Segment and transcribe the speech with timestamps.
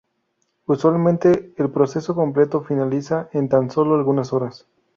[0.65, 4.65] Usualmente el proceso completo finaliza en tan sólo algunas horas.